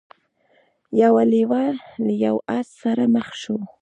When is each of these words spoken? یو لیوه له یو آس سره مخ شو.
یو 1.01 1.15
لیوه 1.31 1.63
له 2.05 2.13
یو 2.25 2.35
آس 2.57 2.67
سره 2.81 3.03
مخ 3.15 3.27
شو. 3.41 3.55